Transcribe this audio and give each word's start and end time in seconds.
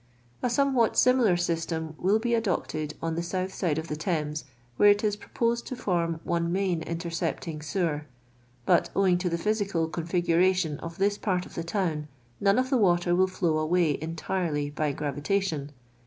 A 0.41 0.49
somewhat 0.49 0.97
similar 0.97 1.35
sytera 1.35 1.93
will 1.99 2.17
be 2.17 2.33
adopted 2.33 2.95
on 3.03 3.13
the 3.13 3.21
south 3.21 3.53
side 3.53 3.77
of 3.77 3.87
the 3.87 3.95
Thames, 3.95 4.45
where 4.77 4.89
it 4.89 5.03
is 5.03 5.15
pro 5.15 5.29
posed 5.35 5.67
to 5.67 5.75
font) 5.75 6.25
one 6.25 6.51
mxiin 6.51 6.83
inlerccj»ting 6.83 7.61
sewer; 7.61 8.07
but. 8.65 8.89
owing 8.95 9.19
to 9.19 9.29
the 9.29 9.37
physical 9.37 9.87
configunition 9.87 10.79
of 10.79 10.97
this 10.97 11.19
|>art 11.23 11.45
of 11.45 11.53
the 11.53 11.63
town, 11.63 12.07
none 12.39 12.57
of 12.57 12.71
the 12.71 12.77
water 12.79 13.13
will 13.15 13.27
flow 13.27 13.59
away 13.59 13.97
en 13.97 14.15
tirely 14.15 14.71
by 14.71 14.91
;»niviiation. 14.91 15.69